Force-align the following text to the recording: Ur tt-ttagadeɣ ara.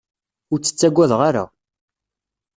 Ur 0.51 0.57
tt-ttagadeɣ 0.59 1.21
ara. 1.29 1.45